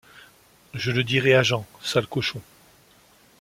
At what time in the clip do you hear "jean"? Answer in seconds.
1.43-1.63